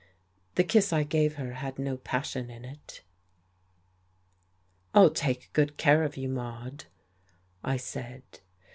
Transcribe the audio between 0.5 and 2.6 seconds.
The kiss I gave her had no passion